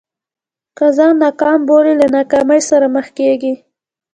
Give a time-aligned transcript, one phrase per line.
[0.77, 3.53] که ځان ناکام بولې له ناکامۍ سره مخ کېږې.